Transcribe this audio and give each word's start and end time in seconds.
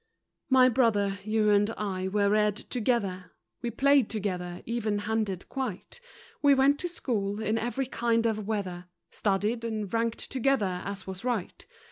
My 0.49 0.67
brother, 0.67 1.19
you 1.23 1.51
and 1.51 1.69
I 1.77 2.07
were 2.07 2.27
reared 2.31 2.55
together; 2.55 3.33
We 3.61 3.69
played 3.69 4.09
together, 4.09 4.63
even 4.65 4.97
handed 4.97 5.47
quite; 5.47 5.99
We 6.41 6.55
went 6.55 6.79
to 6.79 6.89
school 6.89 7.39
in 7.39 7.59
every 7.59 7.85
kind 7.85 8.25
of 8.25 8.47
weather, 8.47 8.85
Studied 9.11 9.63
and 9.63 9.93
ranked 9.93 10.31
together 10.31 10.81
as 10.83 11.05
was 11.05 11.23
right. 11.23 11.63